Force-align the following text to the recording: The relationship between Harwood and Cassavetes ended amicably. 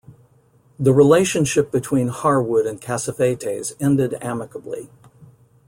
The 0.79 0.93
relationship 0.95 1.71
between 1.71 2.07
Harwood 2.07 2.65
and 2.65 2.81
Cassavetes 2.81 3.73
ended 3.79 4.15
amicably. 4.19 4.89